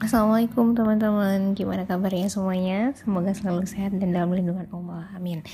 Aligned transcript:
Assalamualaikum 0.00 0.72
teman-teman, 0.72 1.52
gimana 1.52 1.84
kabarnya 1.84 2.32
semuanya? 2.32 2.96
Semoga 2.96 3.36
selalu 3.36 3.68
sehat 3.68 3.92
dan 4.00 4.16
dalam 4.16 4.32
lindungan 4.32 4.64
Allah, 4.72 5.12
amin. 5.12 5.44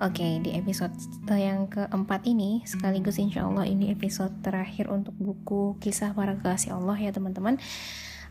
Oke, 0.00 0.40
di 0.40 0.56
episode 0.56 0.96
yang 1.28 1.68
keempat 1.68 2.24
ini 2.24 2.64
Sekaligus 2.64 3.20
insya 3.20 3.44
Allah 3.44 3.68
ini 3.68 3.92
episode 3.92 4.32
terakhir 4.40 4.88
untuk 4.88 5.12
buku 5.20 5.76
kisah 5.76 6.16
para 6.16 6.40
kekasih 6.40 6.72
Allah 6.72 6.96
ya 6.96 7.12
teman-teman. 7.12 7.60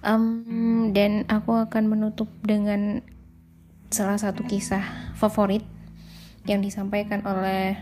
Um, 0.02 0.90
Dan 0.98 1.30
aku 1.30 1.54
akan 1.54 1.94
menutup 1.94 2.34
dengan 2.42 3.06
salah 3.94 4.18
satu 4.18 4.42
kisah 4.42 5.14
favorit 5.14 5.62
Yang 6.50 6.74
disampaikan 6.74 7.22
oleh 7.22 7.78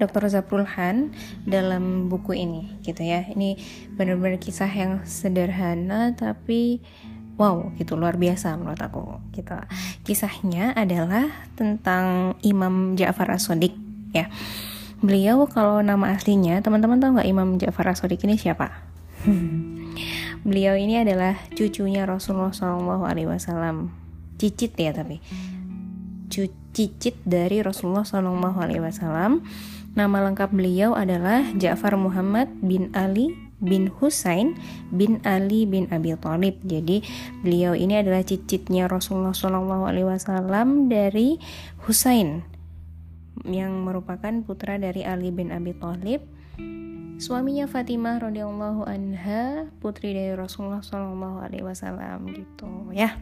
Dr. 0.00 0.32
Zaprul 0.32 0.64
Han 0.64 1.12
dalam 1.44 2.08
buku 2.08 2.32
ini 2.32 2.80
gitu 2.80 3.04
ya. 3.04 3.28
Ini 3.28 3.60
benar-benar 3.94 4.40
kisah 4.40 4.72
yang 4.72 5.04
sederhana 5.04 6.16
tapi 6.16 6.80
wow 7.36 7.72
gitu 7.76 8.00
luar 8.00 8.16
biasa 8.16 8.56
menurut 8.56 8.80
aku 8.80 9.20
gitu. 9.36 9.52
Kisahnya 10.04 10.72
adalah 10.72 11.28
tentang 11.54 12.36
Imam 12.40 12.96
Ja'far 12.96 13.28
As-Sadiq 13.36 13.76
ya. 14.16 14.32
Beliau 15.00 15.48
kalau 15.48 15.80
nama 15.80 16.12
aslinya 16.12 16.60
teman-teman 16.60 17.00
tahu 17.00 17.20
nggak 17.20 17.28
Imam 17.28 17.56
Ja'far 17.56 17.92
As-Sadiq 17.92 18.24
ini 18.24 18.36
siapa? 18.40 18.88
Beliau 20.40 20.76
ini 20.76 21.00
adalah 21.00 21.36
cucunya 21.52 22.08
Rasulullah 22.08 22.56
Shallallahu 22.56 23.04
Alaihi 23.04 23.28
Wasallam, 23.28 23.92
cicit 24.40 24.72
ya 24.80 24.96
tapi 24.96 25.20
cicit 26.70 27.18
dari 27.26 27.60
Rasulullah 27.60 28.06
Shallallahu 28.06 28.56
Alaihi 28.62 28.80
Wasallam 28.80 29.44
Nama 30.00 30.32
lengkap 30.32 30.56
beliau 30.56 30.96
adalah 30.96 31.44
Ja'far 31.60 31.92
Muhammad 32.00 32.48
bin 32.64 32.88
Ali 32.96 33.36
bin 33.60 33.92
Husain 34.00 34.56
bin 34.88 35.20
Ali 35.28 35.68
bin 35.68 35.92
Abi 35.92 36.16
Thalib. 36.16 36.56
Jadi 36.64 37.04
beliau 37.44 37.76
ini 37.76 38.00
adalah 38.00 38.24
cicitnya 38.24 38.88
Rasulullah 38.88 39.36
Shallallahu 39.36 39.84
Alaihi 39.84 40.08
Wasallam 40.08 40.88
dari 40.88 41.36
Husain 41.84 42.48
yang 43.44 43.84
merupakan 43.84 44.32
putra 44.40 44.80
dari 44.80 45.04
Ali 45.04 45.28
bin 45.36 45.52
Abi 45.52 45.76
Thalib. 45.76 46.24
Suaminya 47.20 47.68
Fatimah 47.68 48.24
radhiyallahu 48.24 48.88
anha 48.88 49.68
putri 49.84 50.16
dari 50.16 50.32
Rasulullah 50.32 50.80
Shallallahu 50.80 51.44
Alaihi 51.44 51.68
Wasallam 51.68 52.24
gitu 52.32 52.88
ya. 52.96 53.20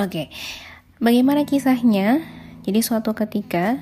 Oke, 0.00 0.32
bagaimana 1.04 1.44
kisahnya? 1.44 2.24
Jadi 2.64 2.80
suatu 2.80 3.12
ketika 3.12 3.76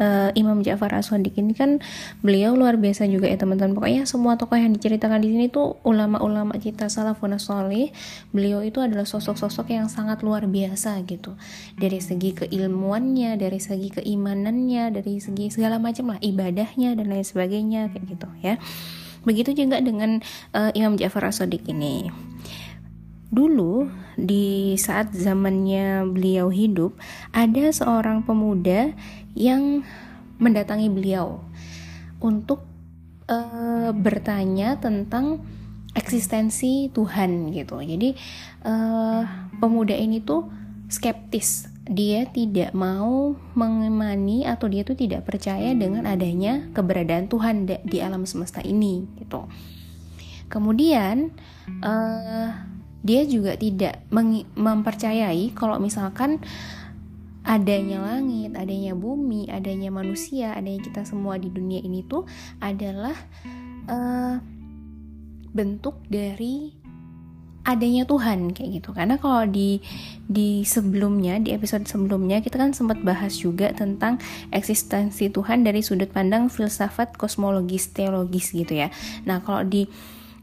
uh, 0.00 0.30
Imam 0.34 0.64
Ja'far 0.64 0.90
As-Sadiq 0.96 1.36
ini 1.38 1.52
kan 1.52 1.78
beliau 2.24 2.56
luar 2.56 2.80
biasa 2.80 3.06
juga 3.06 3.28
ya 3.28 3.36
teman-teman. 3.36 3.76
Pokoknya 3.76 4.08
semua 4.08 4.34
tokoh 4.40 4.56
yang 4.56 4.72
diceritakan 4.74 5.20
di 5.20 5.36
sini 5.36 5.46
tuh 5.52 5.78
ulama-ulama 5.86 6.56
kita 6.56 6.88
salafun 6.88 7.36
soleh 7.36 7.92
beliau 8.32 8.64
itu 8.64 8.80
adalah 8.80 9.04
sosok-sosok 9.06 9.70
yang 9.70 9.86
sangat 9.86 10.24
luar 10.24 10.48
biasa 10.48 10.98
gitu. 11.06 11.36
Dari 11.76 12.00
segi 12.00 12.34
keilmuannya 12.34 13.36
dari 13.36 13.60
segi 13.60 13.92
keimanannya 13.92 14.90
dari 14.90 15.20
segi 15.20 15.52
segala 15.52 15.76
macam 15.76 16.16
lah 16.16 16.18
ibadahnya 16.24 16.96
dan 16.96 17.06
lain 17.12 17.22
sebagainya 17.22 17.92
kayak 17.92 18.04
gitu 18.08 18.28
ya. 18.40 18.56
Begitu 19.20 19.52
juga 19.52 19.84
dengan 19.84 20.24
uh, 20.56 20.72
Imam 20.72 20.96
Ja'far 20.96 21.28
As-Sadiq 21.28 21.68
ini 21.68 22.08
Dulu 23.30 23.86
di 24.18 24.74
saat 24.74 25.14
zamannya 25.14 26.02
beliau 26.10 26.50
hidup 26.50 26.98
ada 27.30 27.70
seorang 27.70 28.26
pemuda 28.26 28.90
yang 29.38 29.86
mendatangi 30.42 30.90
beliau 30.90 31.38
untuk 32.18 32.66
uh, 33.30 33.94
bertanya 33.94 34.82
tentang 34.82 35.46
eksistensi 35.94 36.90
Tuhan 36.90 37.54
gitu. 37.54 37.78
Jadi 37.78 38.18
uh, 38.66 39.22
pemuda 39.62 39.94
ini 39.94 40.18
tuh 40.22 40.50
skeptis. 40.90 41.70
Dia 41.90 42.22
tidak 42.30 42.70
mau 42.70 43.34
mengimani 43.58 44.46
atau 44.46 44.70
dia 44.70 44.86
tuh 44.86 44.94
tidak 44.94 45.26
percaya 45.26 45.74
dengan 45.74 46.06
adanya 46.06 46.70
keberadaan 46.70 47.26
Tuhan 47.26 47.66
di 47.66 47.98
alam 47.98 48.26
semesta 48.30 48.62
ini 48.62 49.06
gitu. 49.18 49.50
Kemudian 50.46 51.34
uh, 51.82 52.48
dia 53.00 53.24
juga 53.24 53.56
tidak 53.56 54.04
mempercayai 54.56 55.56
kalau 55.56 55.80
misalkan 55.80 56.40
adanya 57.40 58.04
langit, 58.04 58.52
adanya 58.52 58.92
bumi, 58.92 59.48
adanya 59.48 59.88
manusia, 59.88 60.52
adanya 60.52 60.84
kita 60.84 61.08
semua 61.08 61.40
di 61.40 61.48
dunia 61.48 61.80
ini 61.80 62.04
tuh 62.04 62.28
adalah 62.60 63.16
uh, 63.88 64.36
bentuk 65.50 66.04
dari 66.12 66.76
adanya 67.64 68.04
Tuhan 68.08 68.52
kayak 68.52 68.70
gitu. 68.80 68.90
Karena 68.92 69.16
kalau 69.16 69.44
di 69.48 69.80
di 70.28 70.64
sebelumnya 70.64 71.40
di 71.40 71.52
episode 71.52 71.84
sebelumnya 71.88 72.40
kita 72.40 72.56
kan 72.56 72.72
sempat 72.72 73.00
bahas 73.00 73.36
juga 73.36 73.72
tentang 73.72 74.20
eksistensi 74.52 75.28
Tuhan 75.32 75.64
dari 75.64 75.80
sudut 75.84 76.08
pandang 76.12 76.48
filsafat 76.48 77.16
kosmologis 77.16 77.92
teologis 77.92 78.52
gitu 78.52 78.76
ya. 78.76 78.88
Nah, 79.24 79.40
kalau 79.44 79.64
di 79.64 79.88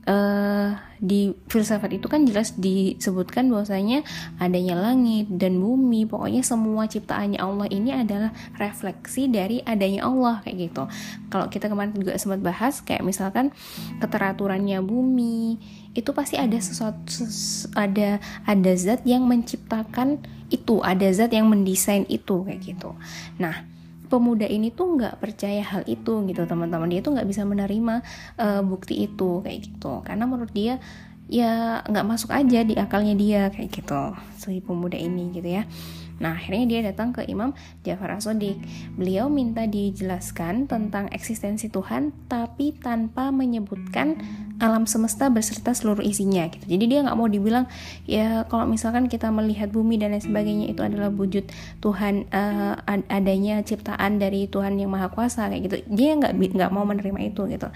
uh, 0.07 0.79
di 0.97 1.29
filsafat 1.45 1.94
itu 1.94 2.09
kan 2.09 2.25
jelas 2.25 2.57
disebutkan 2.57 3.51
bahwasanya 3.53 4.01
adanya 4.41 4.73
langit 4.79 5.29
dan 5.29 5.62
bumi. 5.62 6.09
Pokoknya 6.09 6.41
semua 6.41 6.90
ciptaannya 6.90 7.38
Allah 7.38 7.68
ini 7.69 7.94
adalah 7.94 8.34
refleksi 8.57 9.29
dari 9.29 9.62
adanya 9.62 10.09
Allah 10.09 10.41
kayak 10.41 10.72
gitu. 10.72 10.84
Kalau 11.29 11.45
kita 11.51 11.69
kemarin 11.69 11.94
juga 11.94 12.18
sempat 12.18 12.41
bahas 12.41 12.81
kayak 12.81 13.06
misalkan 13.06 13.53
keteraturannya 14.01 14.81
bumi 14.81 15.59
itu 15.94 16.09
pasti 16.13 16.38
ada 16.38 16.57
sesuatu 16.57 17.25
ada 17.74 18.22
ada 18.45 18.72
zat 18.78 19.01
yang 19.06 19.25
menciptakan 19.25 20.22
itu 20.53 20.79
ada 20.81 21.09
zat 21.09 21.34
yang 21.34 21.50
mendesain 21.50 22.06
itu 22.09 22.45
kayak 22.45 22.62
gitu. 22.63 22.94
Nah 23.38 23.76
pemuda 24.07 24.47
ini 24.47 24.72
tuh 24.73 24.97
nggak 24.97 25.19
percaya 25.22 25.62
hal 25.62 25.84
itu 25.85 26.23
gitu 26.28 26.41
teman-teman. 26.47 26.90
Dia 26.90 27.03
tuh 27.03 27.16
nggak 27.16 27.28
bisa 27.28 27.44
menerima 27.44 28.01
uh, 28.40 28.62
bukti 28.63 29.06
itu 29.06 29.44
kayak 29.44 29.59
gitu. 29.68 30.01
Karena 30.03 30.25
menurut 30.25 30.51
dia 30.56 30.79
ya 31.28 31.84
nggak 31.84 32.07
masuk 32.07 32.31
aja 32.31 32.63
di 32.63 32.73
akalnya 32.79 33.13
dia 33.13 33.41
kayak 33.51 33.69
gitu. 33.69 34.03
Si 34.40 34.63
pemuda 34.63 34.95
ini 34.95 35.35
gitu 35.35 35.47
ya 35.47 35.68
Nah, 36.17 36.38
akhirnya 36.38 36.66
dia 36.66 36.79
datang 36.85 37.13
ke 37.13 37.25
Imam 37.29 37.53
Ja'far 37.85 38.17
As-Sadiq. 38.17 38.57
Beliau 38.97 39.29
minta 39.29 39.66
dijelaskan 39.69 40.66
tentang 40.66 41.09
eksistensi 41.13 41.69
Tuhan, 41.69 42.13
tapi 42.25 42.73
tanpa 42.78 43.29
menyebutkan 43.29 44.17
alam 44.57 44.89
semesta 44.89 45.29
beserta 45.29 45.73
seluruh 45.73 46.01
isinya. 46.01 46.50
Gitu. 46.50 46.66
Jadi 46.66 46.85
dia 46.89 47.00
nggak 47.06 47.17
mau 47.17 47.29
dibilang 47.29 47.69
ya 48.09 48.45
kalau 48.50 48.66
misalkan 48.66 49.06
kita 49.06 49.29
melihat 49.29 49.69
bumi 49.69 50.01
dan 50.01 50.17
lain 50.17 50.23
sebagainya 50.23 50.73
itu 50.73 50.81
adalah 50.81 51.13
wujud 51.13 51.45
Tuhan 51.81 52.25
uh, 52.33 52.75
adanya 53.09 53.61
ciptaan 53.61 54.17
dari 54.17 54.50
Tuhan 54.50 54.81
yang 54.81 54.89
maha 54.89 55.13
kuasa 55.13 55.50
kayak 55.53 55.61
gitu. 55.69 55.75
Dia 55.94 56.17
nggak 56.17 56.33
nggak 56.33 56.72
mau 56.73 56.85
menerima 56.89 57.19
itu 57.29 57.45
gitu. 57.45 57.69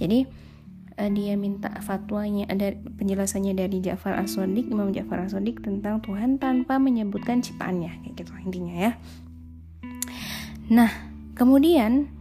Jadi 0.00 0.24
uh, 0.98 1.10
dia 1.12 1.34
minta 1.38 1.70
fatwanya 1.80 2.48
ada 2.48 2.74
penjelasannya 2.74 3.56
dari 3.56 3.80
Ja'far 3.80 4.16
As-Sadiq 4.20 4.68
Imam 4.72 4.92
Ja'far 4.92 5.24
As-Sadiq 5.24 5.64
tentang 5.64 6.00
Tuhan 6.04 6.36
tanpa 6.36 6.76
menyebutkan 6.76 7.40
ciptaannya 7.40 8.04
kayak 8.04 8.14
gitu 8.18 8.32
intinya 8.42 8.74
ya. 8.74 8.92
Nah 10.72 10.90
kemudian 11.36 12.12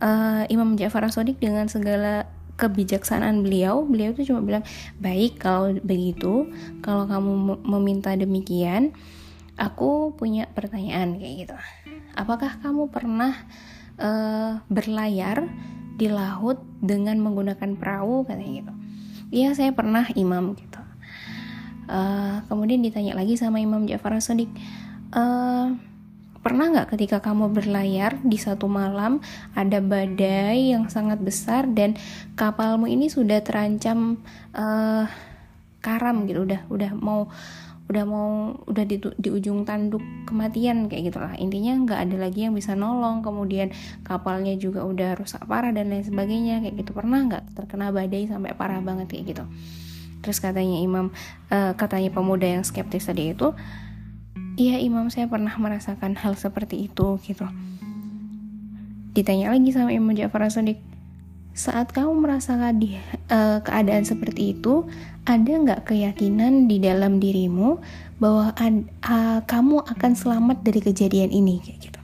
uh, 0.00 0.44
Imam 0.48 0.76
Ja'far 0.76 1.04
As-Sadiq 1.04 1.40
dengan 1.40 1.68
segala 1.68 2.28
kebijaksanaan 2.56 3.44
beliau 3.44 3.84
beliau 3.84 4.16
itu 4.16 4.32
cuma 4.32 4.40
bilang 4.40 4.64
baik 4.96 5.36
kalau 5.36 5.76
begitu 5.84 6.48
kalau 6.80 7.04
kamu 7.04 7.60
meminta 7.68 8.16
demikian 8.16 8.96
aku 9.60 10.16
punya 10.16 10.48
pertanyaan 10.52 11.20
kayak 11.20 11.34
gitu. 11.48 11.56
Apakah 12.16 12.56
kamu 12.64 12.88
pernah 12.88 13.36
uh, 14.00 14.60
berlayar 14.72 15.48
di 15.96 16.12
laut 16.12 16.60
dengan 16.84 17.16
menggunakan 17.18 17.76
perahu 17.80 18.28
katanya 18.28 18.52
gitu. 18.62 18.72
Iya 19.32 19.56
saya 19.56 19.72
pernah 19.72 20.06
imam 20.12 20.54
gitu. 20.54 20.80
Uh, 21.86 22.42
kemudian 22.50 22.82
ditanya 22.82 23.14
lagi 23.14 23.38
sama 23.38 23.62
Imam 23.62 23.86
Ja'far 23.86 24.18
As-Sadiq 24.18 24.50
uh, 25.14 25.70
pernah 26.42 26.66
nggak 26.70 26.94
ketika 26.94 27.18
kamu 27.22 27.50
berlayar 27.50 28.22
di 28.22 28.38
satu 28.38 28.70
malam 28.70 29.18
ada 29.54 29.82
badai 29.82 30.74
yang 30.74 30.86
sangat 30.86 31.18
besar 31.18 31.66
dan 31.70 31.98
kapalmu 32.38 32.86
ini 32.86 33.10
sudah 33.10 33.42
terancam 33.42 34.18
uh, 34.54 35.10
karam 35.82 36.26
gitu 36.26 36.46
udah 36.46 36.62
udah 36.70 36.90
mau 36.94 37.30
udah 37.86 38.04
mau 38.04 38.58
udah 38.66 38.82
di, 38.82 38.98
di 38.98 39.28
ujung 39.30 39.62
tanduk 39.62 40.02
kematian 40.26 40.90
kayak 40.90 41.14
gitulah. 41.14 41.34
Intinya 41.38 41.78
nggak 41.86 42.00
ada 42.10 42.16
lagi 42.18 42.46
yang 42.46 42.54
bisa 42.54 42.74
nolong 42.74 43.22
kemudian 43.22 43.70
kapalnya 44.02 44.58
juga 44.58 44.82
udah 44.82 45.14
rusak 45.14 45.46
parah 45.46 45.70
dan 45.70 45.94
lain 45.94 46.02
sebagainya 46.02 46.66
kayak 46.66 46.82
gitu. 46.82 46.90
Pernah 46.90 47.30
nggak 47.30 47.42
terkena 47.54 47.94
badai 47.94 48.26
sampai 48.26 48.58
parah 48.58 48.82
banget 48.82 49.06
kayak 49.14 49.24
gitu? 49.36 49.44
Terus 50.26 50.42
katanya 50.42 50.82
imam 50.82 51.14
uh, 51.54 51.72
katanya 51.78 52.10
pemuda 52.10 52.46
yang 52.58 52.66
skeptis 52.66 53.06
tadi 53.06 53.30
itu 53.30 53.54
iya 54.58 54.82
imam 54.82 55.06
saya 55.06 55.30
pernah 55.30 55.54
merasakan 55.54 56.18
hal 56.18 56.34
seperti 56.34 56.90
itu 56.90 57.22
gitu. 57.22 57.46
Ditanya 59.14 59.54
lagi 59.54 59.70
sama 59.70 59.94
imam 59.94 60.10
Ja'far 60.12 60.50
as 60.50 60.58
saat 61.56 61.88
kamu 61.96 62.20
merasakan 62.20 62.76
di 62.76 63.00
uh, 63.32 63.64
keadaan 63.64 64.04
seperti 64.04 64.52
itu, 64.52 64.84
ada 65.24 65.48
nggak 65.48 65.88
keyakinan 65.88 66.68
di 66.68 66.76
dalam 66.76 67.16
dirimu 67.16 67.80
bahwa 68.20 68.52
uh, 68.52 69.40
kamu 69.48 69.80
akan 69.88 70.12
selamat 70.12 70.60
dari 70.60 70.84
kejadian 70.84 71.32
ini 71.32 71.64
kayak 71.64 71.80
gitu? 71.88 72.00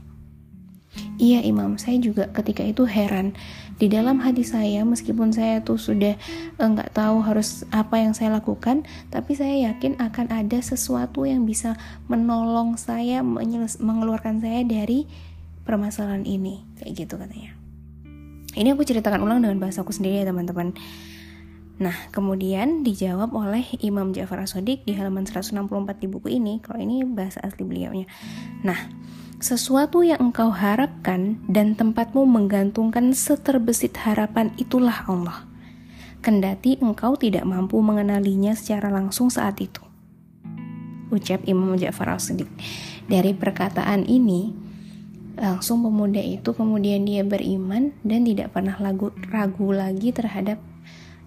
Iya 1.21 1.45
Imam, 1.45 1.77
saya 1.77 2.01
juga 2.01 2.33
ketika 2.33 2.65
itu 2.65 2.89
heran 2.89 3.37
di 3.77 3.93
dalam 3.93 4.25
hati 4.25 4.41
saya 4.41 4.89
meskipun 4.89 5.31
saya 5.37 5.61
tuh 5.61 5.77
sudah 5.77 6.17
eh, 6.57 6.67
nggak 6.67 6.91
uh, 6.93 6.95
tahu 6.97 7.21
harus 7.21 7.69
apa 7.77 8.01
yang 8.01 8.17
saya 8.17 8.33
lakukan, 8.33 8.89
tapi 9.13 9.37
saya 9.37 9.69
yakin 9.69 10.01
akan 10.01 10.33
ada 10.33 10.59
sesuatu 10.65 11.29
yang 11.29 11.45
bisa 11.45 11.77
menolong 12.09 12.81
saya 12.81 13.21
mengeluarkan 13.79 14.41
saya 14.41 14.65
dari 14.65 15.05
permasalahan 15.69 16.25
ini 16.25 16.65
kayak 16.81 17.05
gitu 17.05 17.21
katanya. 17.21 17.62
Ini 18.53 18.77
aku 18.77 18.85
ceritakan 18.85 19.25
ulang 19.25 19.41
dengan 19.41 19.57
bahasa 19.57 19.81
aku 19.81 19.97
sendiri 19.97 20.21
ya 20.21 20.29
teman-teman. 20.29 20.77
Nah, 21.81 21.97
kemudian 22.13 22.85
dijawab 22.85 23.33
oleh 23.33 23.65
Imam 23.81 24.13
Ja'far 24.13 24.45
As-Sadiq 24.45 24.85
di 24.85 24.93
halaman 24.93 25.25
164 25.25 25.67
di 25.99 26.07
buku 26.07 26.37
ini. 26.37 26.61
Kalau 26.61 26.79
ini 26.79 27.03
bahasa 27.03 27.41
asli 27.41 27.65
beliaunya. 27.65 28.05
Nah, 28.61 28.77
sesuatu 29.41 30.05
yang 30.05 30.31
engkau 30.31 30.53
harapkan 30.53 31.41
dan 31.49 31.75
tempatmu 31.75 32.29
menggantungkan 32.29 33.17
seterbesit 33.17 33.97
harapan 34.05 34.53
itulah 34.61 35.03
Allah. 35.09 35.49
Kendati 36.23 36.79
engkau 36.79 37.19
tidak 37.19 37.43
mampu 37.43 37.83
mengenalinya 37.83 38.55
secara 38.55 38.93
langsung 38.93 39.33
saat 39.33 39.59
itu. 39.59 39.83
Ucap 41.11 41.43
Imam 41.49 41.75
Ja'far 41.75 42.15
As-Sadiq. 42.15 42.47
Dari 43.11 43.35
perkataan 43.35 44.07
ini, 44.07 44.55
Langsung 45.37 45.81
pemuda 45.81 46.21
itu 46.21 46.53
kemudian 46.53 47.09
dia 47.09 47.25
beriman 47.25 47.97
dan 48.05 48.25
tidak 48.29 48.53
pernah 48.53 48.77
ragu, 48.77 49.13
ragu 49.33 49.73
lagi 49.73 50.13
terhadap 50.13 50.61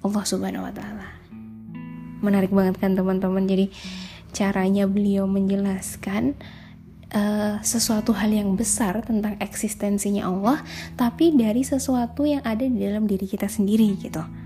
Allah 0.06 0.24
Subhanahu 0.24 0.66
wa 0.66 0.74
taala. 0.74 1.08
Menarik 2.22 2.54
banget 2.54 2.78
kan 2.78 2.94
teman-teman. 2.94 3.50
Jadi 3.50 3.74
caranya 4.30 4.86
beliau 4.86 5.26
menjelaskan 5.26 6.38
uh, 7.16 7.58
sesuatu 7.66 8.14
hal 8.14 8.30
yang 8.30 8.54
besar 8.54 9.02
tentang 9.02 9.42
eksistensinya 9.42 10.30
Allah, 10.30 10.62
tapi 10.94 11.34
dari 11.34 11.66
sesuatu 11.66 12.30
yang 12.30 12.46
ada 12.46 12.66
di 12.66 12.78
dalam 12.78 13.10
diri 13.10 13.26
kita 13.26 13.50
sendiri 13.50 13.90
gitu 13.98 14.45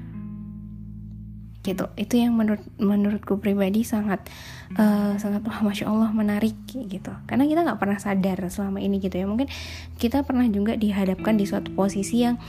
gitu. 1.69 1.85
Itu 1.93 2.17
yang 2.17 2.33
menurut 2.33 2.65
menurutku 2.81 3.37
pribadi 3.37 3.85
sangat 3.85 4.25
uh, 4.73 5.13
sangat 5.21 5.45
wah 5.45 5.61
masya 5.61 5.85
Allah 5.85 6.09
menarik 6.09 6.57
gitu. 6.67 7.13
Karena 7.29 7.45
kita 7.45 7.61
nggak 7.61 7.79
pernah 7.79 7.99
sadar 8.01 8.41
selama 8.49 8.81
ini 8.81 8.97
gitu 8.97 9.13
ya. 9.13 9.29
Mungkin 9.29 9.47
kita 10.01 10.25
pernah 10.25 10.49
juga 10.49 10.73
dihadapkan 10.73 11.37
di 11.37 11.45
suatu 11.45 11.69
posisi 11.77 12.25
yang 12.25 12.41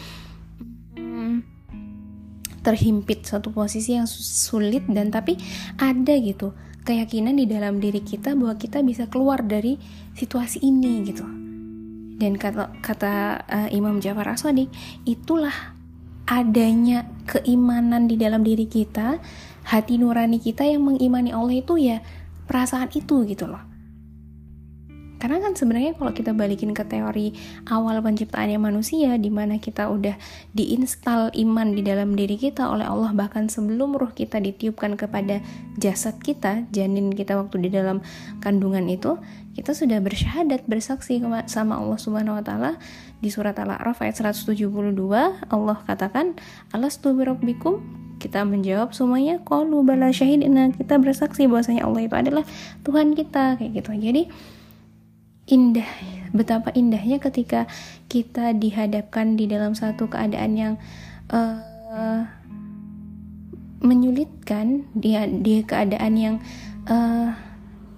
hmm, 0.97 1.45
terhimpit 2.65 3.29
suatu 3.29 3.53
posisi 3.53 3.97
yang 3.97 4.09
sulit 4.09 4.85
dan 4.89 5.13
tapi 5.13 5.37
ada 5.77 6.17
gitu 6.17 6.57
keyakinan 6.85 7.37
di 7.37 7.45
dalam 7.45 7.77
diri 7.79 8.01
kita 8.01 8.33
bahwa 8.33 8.57
kita 8.57 8.81
bisa 8.81 9.05
keluar 9.07 9.45
dari 9.45 9.77
situasi 10.17 10.65
ini 10.65 11.05
gitu. 11.05 11.25
Dan 12.21 12.37
kata 12.37 12.69
kata 12.85 13.15
uh, 13.49 13.69
Imam 13.73 13.97
Jafar 14.01 14.29
Aswadi 14.29 14.69
itulah 15.09 15.80
adanya 16.31 17.11
keimanan 17.27 18.07
di 18.07 18.15
dalam 18.15 18.47
diri 18.47 18.71
kita, 18.71 19.19
hati 19.67 19.99
nurani 19.99 20.39
kita 20.39 20.63
yang 20.63 20.87
mengimani 20.87 21.35
Allah 21.35 21.59
itu 21.59 21.75
ya 21.75 21.99
perasaan 22.47 22.95
itu 22.95 23.27
gitu 23.27 23.51
loh. 23.51 23.70
Karena 25.21 25.37
kan 25.39 25.53
sebenarnya 25.53 25.93
kalau 26.01 26.17
kita 26.17 26.33
balikin 26.33 26.73
ke 26.73 26.81
teori 26.89 27.37
awal 27.69 28.01
penciptaannya 28.01 28.57
manusia 28.57 29.21
di 29.21 29.29
mana 29.29 29.61
kita 29.61 29.93
udah 29.93 30.17
diinstal 30.57 31.29
iman 31.37 31.77
di 31.77 31.85
dalam 31.85 32.17
diri 32.17 32.41
kita 32.41 32.73
oleh 32.73 32.89
Allah 32.89 33.13
bahkan 33.13 33.53
sebelum 33.53 34.01
ruh 34.01 34.17
kita 34.17 34.41
ditiupkan 34.41 34.97
kepada 34.97 35.45
jasad 35.77 36.17
kita, 36.25 36.65
janin 36.73 37.13
kita 37.13 37.37
waktu 37.37 37.69
di 37.69 37.71
dalam 37.71 38.01
kandungan 38.41 38.89
itu, 38.89 39.21
kita 39.53 39.77
sudah 39.77 40.01
bersyahadat 40.01 40.65
bersaksi 40.65 41.21
sama 41.47 41.77
Allah 41.77 41.99
Subhanahu 42.01 42.41
wa 42.41 42.45
taala. 42.45 42.73
Di 43.21 43.29
surat 43.29 43.53
Al-A'raf 43.61 44.01
ayat 44.01 44.17
172 44.17 44.57
Allah 45.53 45.77
katakan 45.85 46.33
alastu 46.73 47.13
birabbikum 47.13 47.85
kita 48.21 48.45
menjawab 48.45 48.93
semuanya 48.93 49.41
qalu 49.45 49.81
bala 49.81 50.13
syahidina. 50.13 50.73
Kita 50.77 51.01
bersaksi 51.01 51.49
bahwasanya 51.49 51.89
Allah 51.89 52.05
itu 52.05 52.17
adalah 52.17 52.45
Tuhan 52.85 53.17
kita 53.17 53.57
kayak 53.57 53.81
gitu. 53.81 53.93
Jadi 53.97 54.23
indah 55.51 55.87
betapa 56.31 56.71
indahnya 56.79 57.19
ketika 57.19 57.67
kita 58.07 58.55
dihadapkan 58.55 59.35
di 59.35 59.51
dalam 59.51 59.75
satu 59.75 60.07
keadaan 60.07 60.53
yang 60.55 60.75
uh, 61.31 62.23
menyulitkan 63.83 64.87
dia 64.95 65.27
di 65.27 65.67
keadaan 65.67 66.15
yang 66.15 66.37
uh, 66.87 67.35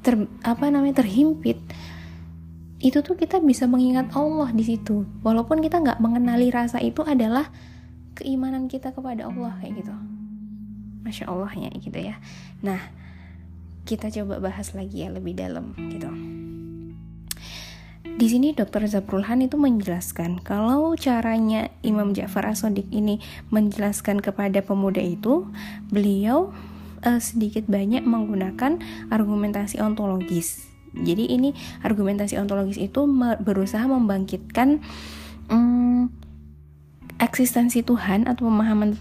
ter, 0.01 0.17
apa 0.43 0.65
namanya 0.73 1.05
terhimpit 1.05 1.61
itu 2.83 2.99
tuh 2.99 3.15
kita 3.15 3.39
bisa 3.39 3.71
mengingat 3.71 4.11
Allah 4.19 4.51
di 4.51 4.67
situ. 4.67 5.07
Walaupun 5.23 5.63
kita 5.63 5.79
nggak 5.79 6.03
mengenali 6.03 6.51
rasa 6.51 6.83
itu 6.83 7.07
adalah 7.07 7.47
keimanan 8.19 8.67
kita 8.67 8.91
kepada 8.91 9.31
Allah 9.31 9.55
kayak 9.63 9.87
gitu. 9.87 9.95
Masya 11.07 11.31
Allahnya 11.31 11.71
gitu 11.79 11.95
ya. 11.95 12.19
Nah 12.67 12.83
kita 13.87 14.11
coba 14.11 14.43
bahas 14.43 14.75
lagi 14.75 15.07
ya 15.07 15.15
lebih 15.15 15.39
dalam 15.39 15.79
gitu 15.95 16.11
di 18.23 18.31
sini 18.31 18.55
Dr. 18.55 18.87
Zabrulhan 18.87 19.43
itu 19.43 19.59
menjelaskan 19.59 20.47
kalau 20.47 20.95
caranya 20.95 21.75
Imam 21.83 22.15
Ja'far 22.15 22.47
As-Sadiq 22.47 22.87
ini 22.95 23.19
menjelaskan 23.51 24.23
kepada 24.23 24.63
pemuda 24.63 25.03
itu, 25.03 25.51
beliau 25.91 26.55
uh, 27.03 27.19
sedikit 27.19 27.67
banyak 27.67 28.07
menggunakan 28.07 28.79
argumentasi 29.11 29.83
ontologis. 29.83 30.71
Jadi 30.95 31.35
ini 31.35 31.51
argumentasi 31.83 32.39
ontologis 32.39 32.79
itu 32.79 33.11
berusaha 33.43 33.91
membangkitkan 33.91 34.79
um, 35.51 36.07
eksistensi 37.23 37.87
Tuhan 37.87 38.27
atau 38.27 38.51
pemahaman 38.51 38.99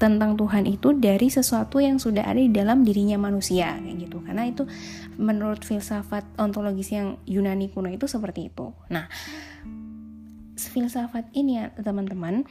tentang 0.00 0.40
Tuhan 0.40 0.64
itu 0.64 0.96
dari 0.96 1.28
sesuatu 1.28 1.84
yang 1.84 2.00
sudah 2.00 2.24
ada 2.24 2.40
di 2.40 2.48
dalam 2.48 2.80
dirinya 2.80 3.20
manusia 3.20 3.76
kayak 3.76 4.08
gitu. 4.08 4.24
Karena 4.24 4.48
itu 4.48 4.64
menurut 5.20 5.60
filsafat 5.60 6.24
ontologis 6.40 6.88
yang 6.96 7.20
Yunani 7.28 7.68
kuno 7.68 7.92
itu 7.92 8.08
seperti 8.08 8.48
itu. 8.48 8.72
Nah, 8.88 9.04
filsafat 10.58 11.30
ini 11.38 11.62
ya 11.62 11.70
teman-teman 11.78 12.42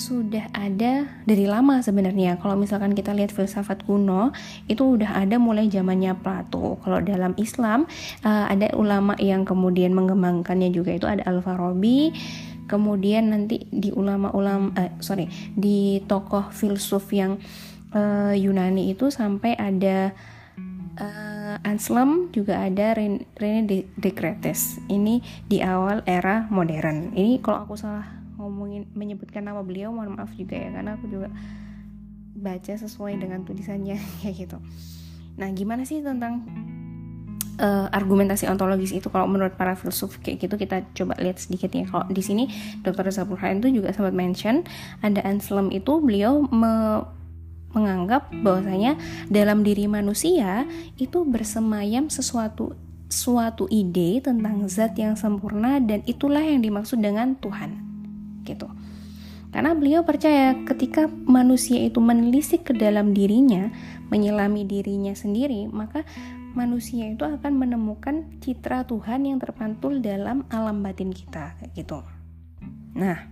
sudah 0.00 0.48
ada 0.56 1.04
dari 1.28 1.44
lama 1.44 1.84
sebenarnya. 1.84 2.40
Kalau 2.40 2.56
misalkan 2.56 2.96
kita 2.96 3.12
lihat 3.12 3.34
filsafat 3.34 3.84
kuno 3.84 4.32
itu 4.70 4.96
udah 4.96 5.20
ada 5.20 5.36
mulai 5.36 5.68
zamannya 5.68 6.16
Plato. 6.16 6.80
Kalau 6.80 7.04
dalam 7.04 7.36
Islam 7.36 7.84
uh, 8.24 8.48
ada 8.48 8.72
ulama 8.78 9.12
yang 9.20 9.44
kemudian 9.44 9.92
mengembangkannya 9.92 10.72
juga 10.72 10.96
itu 10.96 11.04
ada 11.04 11.20
Al-Farabi. 11.28 12.16
Kemudian 12.70 13.34
nanti 13.34 13.66
di 13.66 13.90
ulama-ulama 13.90 14.70
uh, 14.78 14.94
sorry 15.02 15.26
di 15.58 15.98
tokoh 16.06 16.54
filsuf 16.54 17.10
yang 17.10 17.42
uh, 17.90 18.30
Yunani 18.30 18.94
itu 18.94 19.10
sampai 19.10 19.58
ada 19.58 20.14
uh, 21.02 21.56
Anselm 21.66 22.30
juga 22.30 22.62
ada 22.62 22.94
Rene 22.94 23.90
Descartes. 23.98 24.78
Ini 24.86 25.18
di 25.50 25.58
awal 25.66 26.06
era 26.06 26.46
modern. 26.46 27.10
Ini 27.18 27.42
kalau 27.42 27.66
aku 27.66 27.74
salah 27.74 28.06
ngomongin 28.38 28.88
menyebutkan 28.96 29.44
nama 29.44 29.60
beliau 29.60 29.92
mohon 29.92 30.16
maaf 30.16 30.32
juga 30.32 30.56
ya 30.56 30.72
karena 30.72 30.96
aku 30.96 31.10
juga 31.10 31.28
baca 32.40 32.72
sesuai 32.72 33.20
dengan 33.20 33.44
tulisannya 33.44 34.00
kayak 34.22 34.34
gitu. 34.46 34.58
Nah 35.36 35.48
gimana 35.52 35.84
sih 35.84 36.00
tentang 36.00 36.46
uh, 37.60 37.86
argumentasi 37.92 38.48
ontologis 38.48 38.90
itu 38.90 39.12
kalau 39.12 39.28
menurut 39.28 39.54
para 39.54 39.76
filsuf 39.76 40.18
kayak 40.24 40.48
gitu 40.48 40.56
kita 40.56 40.82
coba 40.96 41.14
lihat 41.20 41.38
sedikit 41.38 41.70
ya 41.70 41.84
kalau 41.86 42.08
di 42.08 42.24
sini 42.24 42.48
Dr. 42.80 43.12
Zaburhan 43.12 43.60
itu 43.60 43.80
juga 43.80 43.92
sempat 43.92 44.16
mention 44.16 44.64
ada 45.04 45.20
Anselm 45.22 45.68
itu 45.70 46.00
beliau 46.00 46.48
me 46.48 47.04
menganggap 47.70 48.34
bahwasanya 48.34 48.98
dalam 49.30 49.62
diri 49.62 49.86
manusia 49.86 50.66
itu 50.98 51.22
bersemayam 51.22 52.10
sesuatu 52.10 52.74
suatu 53.06 53.70
ide 53.70 54.18
tentang 54.18 54.66
zat 54.66 54.98
yang 54.98 55.14
sempurna 55.14 55.78
dan 55.78 56.02
itulah 56.02 56.42
yang 56.42 56.62
dimaksud 56.66 56.98
dengan 56.98 57.38
Tuhan 57.38 57.78
gitu 58.42 58.66
karena 59.50 59.74
beliau 59.74 60.02
percaya 60.06 60.54
ketika 60.66 61.10
manusia 61.10 61.78
itu 61.82 61.98
menelisik 61.98 62.70
ke 62.70 62.74
dalam 62.74 63.14
dirinya 63.14 63.70
menyelami 64.10 64.66
dirinya 64.66 65.14
sendiri 65.14 65.70
maka 65.70 66.06
manusia 66.52 67.08
itu 67.10 67.22
akan 67.22 67.52
menemukan 67.56 68.26
citra 68.42 68.86
Tuhan 68.86 69.26
yang 69.26 69.38
terpantul 69.38 70.02
dalam 70.02 70.46
alam 70.50 70.82
batin 70.82 71.14
kita 71.14 71.56
kayak 71.58 71.72
gitu 71.74 72.00
nah 72.94 73.28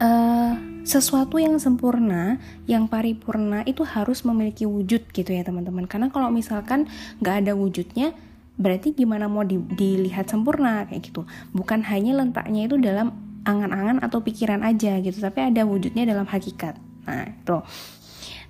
uh, 0.00 0.54
sesuatu 0.86 1.42
yang 1.42 1.58
sempurna, 1.58 2.38
yang 2.70 2.86
paripurna 2.86 3.66
itu 3.66 3.82
harus 3.82 4.22
memiliki 4.22 4.62
wujud 4.70 5.02
gitu 5.10 5.34
ya 5.34 5.42
teman-teman. 5.42 5.90
Karena 5.90 6.14
kalau 6.14 6.30
misalkan 6.30 6.86
nggak 7.18 7.42
ada 7.42 7.58
wujudnya, 7.58 8.14
berarti 8.54 8.94
gimana 8.94 9.26
mau 9.26 9.42
di, 9.42 9.58
dilihat 9.58 10.30
sempurna 10.30 10.86
kayak 10.86 11.10
gitu. 11.10 11.26
Bukan 11.50 11.82
hanya 11.90 12.22
letaknya 12.22 12.70
itu 12.70 12.78
dalam 12.78 13.26
angan-angan 13.46 14.02
atau 14.02 14.18
pikiran 14.20 14.66
aja 14.66 14.98
gitu 14.98 15.22
tapi 15.22 15.46
ada 15.46 15.62
wujudnya 15.62 16.02
dalam 16.02 16.26
hakikat 16.26 16.74
nah 17.06 17.30
itu 17.30 17.58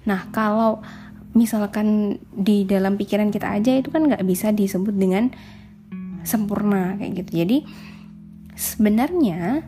nah 0.08 0.24
kalau 0.32 0.80
misalkan 1.36 2.16
di 2.32 2.64
dalam 2.64 2.96
pikiran 2.96 3.28
kita 3.28 3.52
aja 3.52 3.76
itu 3.76 3.92
kan 3.92 4.08
nggak 4.08 4.24
bisa 4.24 4.50
disebut 4.50 4.96
dengan 4.96 5.30
sempurna 6.24 6.96
kayak 6.96 7.22
gitu 7.22 7.44
jadi 7.44 7.58
sebenarnya 8.56 9.62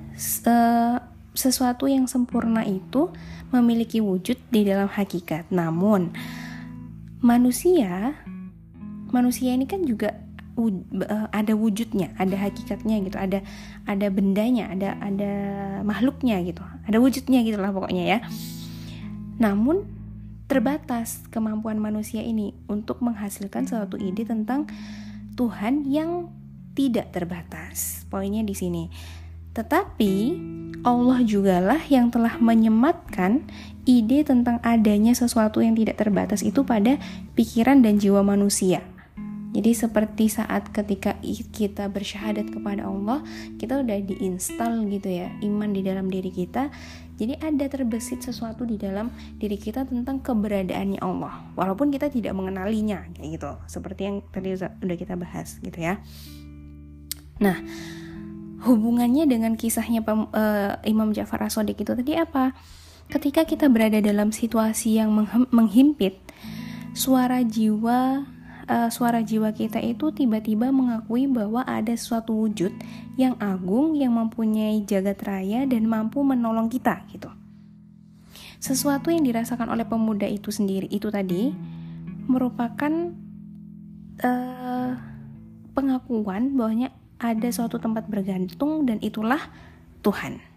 sesuatu 1.36 1.86
yang 1.86 2.08
sempurna 2.08 2.64
itu 2.64 3.12
memiliki 3.52 4.00
wujud 4.00 4.40
di 4.48 4.64
dalam 4.64 4.88
hakikat 4.88 5.52
namun 5.52 6.10
manusia 7.20 8.16
manusia 9.12 9.52
ini 9.52 9.68
kan 9.68 9.84
juga 9.84 10.28
uh, 10.58 11.28
ada 11.30 11.54
wujudnya, 11.54 12.12
ada 12.18 12.34
hakikatnya 12.34 13.00
gitu, 13.06 13.16
ada 13.16 13.38
ada 13.86 14.06
bendanya, 14.10 14.68
ada 14.68 14.98
ada 15.00 15.32
makhluknya 15.86 16.42
gitu, 16.44 16.60
ada 16.84 16.98
wujudnya 16.98 17.40
gitulah 17.46 17.72
pokoknya 17.72 18.04
ya. 18.04 18.18
Namun 19.38 19.97
terbatas 20.48 21.28
kemampuan 21.28 21.76
manusia 21.76 22.24
ini 22.24 22.56
untuk 22.72 23.04
menghasilkan 23.04 23.68
suatu 23.68 24.00
ide 24.00 24.24
tentang 24.24 24.64
Tuhan 25.36 25.84
yang 25.84 26.32
tidak 26.72 27.12
terbatas. 27.12 28.08
Poinnya 28.08 28.40
di 28.40 28.56
sini. 28.56 28.88
Tetapi 29.52 30.12
Allah 30.88 31.20
jugalah 31.20 31.84
yang 31.92 32.08
telah 32.08 32.40
menyematkan 32.40 33.44
ide 33.84 34.24
tentang 34.24 34.56
adanya 34.64 35.12
sesuatu 35.12 35.60
yang 35.60 35.76
tidak 35.76 36.00
terbatas 36.00 36.40
itu 36.40 36.64
pada 36.64 36.96
pikiran 37.36 37.84
dan 37.84 38.00
jiwa 38.00 38.24
manusia. 38.24 38.80
Jadi 39.58 39.74
seperti 39.74 40.30
saat 40.30 40.70
ketika 40.70 41.18
kita 41.50 41.90
bersyahadat 41.90 42.46
kepada 42.46 42.86
Allah, 42.86 43.26
kita 43.58 43.82
udah 43.82 43.98
diinstal 44.06 44.86
gitu 44.86 45.10
ya 45.10 45.34
iman 45.42 45.74
di 45.74 45.82
dalam 45.82 46.06
diri 46.06 46.30
kita. 46.30 46.70
Jadi 47.18 47.34
ada 47.42 47.66
terbesit 47.66 48.22
sesuatu 48.22 48.62
di 48.62 48.78
dalam 48.78 49.10
diri 49.34 49.58
kita 49.58 49.82
tentang 49.82 50.22
keberadaannya 50.22 51.02
Allah, 51.02 51.42
walaupun 51.58 51.90
kita 51.90 52.06
tidak 52.06 52.38
mengenalinya 52.38 53.02
kayak 53.18 53.34
gitu. 53.34 53.50
Seperti 53.66 54.06
yang 54.06 54.16
tadi 54.30 54.54
udah 54.54 54.94
kita 54.94 55.18
bahas 55.18 55.58
gitu 55.58 55.74
ya. 55.74 55.98
Nah, 57.42 57.58
hubungannya 58.62 59.26
dengan 59.26 59.58
kisahnya 59.58 60.06
uh, 60.06 60.78
Imam 60.86 61.10
Ja'far 61.10 61.42
As-Sadiq 61.42 61.82
itu 61.82 61.98
tadi 61.98 62.14
apa? 62.14 62.54
Ketika 63.10 63.42
kita 63.42 63.66
berada 63.66 63.98
dalam 63.98 64.30
situasi 64.30 65.02
yang 65.02 65.10
menghimpit, 65.50 66.22
suara 66.94 67.42
jiwa 67.42 68.22
uh, 68.68 68.88
suara 68.92 69.24
jiwa 69.24 69.50
kita 69.56 69.80
itu 69.80 70.12
tiba-tiba 70.12 70.68
mengakui 70.68 71.26
bahwa 71.26 71.64
ada 71.64 71.96
suatu 71.96 72.36
wujud 72.36 72.70
yang 73.16 73.34
agung 73.40 73.96
yang 73.96 74.14
mempunyai 74.14 74.84
jagat 74.84 75.18
raya 75.24 75.64
dan 75.64 75.88
mampu 75.88 76.20
menolong 76.22 76.68
kita 76.68 77.02
gitu. 77.10 77.32
Sesuatu 78.60 79.08
yang 79.10 79.24
dirasakan 79.24 79.72
oleh 79.72 79.88
pemuda 79.88 80.28
itu 80.28 80.52
sendiri 80.52 80.86
itu 80.90 81.08
tadi 81.08 81.50
merupakan 82.28 82.92
uh, 84.22 84.92
pengakuan 85.72 86.58
bahwanya 86.58 86.92
ada 87.18 87.48
suatu 87.50 87.82
tempat 87.82 88.06
bergantung 88.06 88.86
dan 88.86 89.02
itulah 89.02 89.40
Tuhan. 90.02 90.47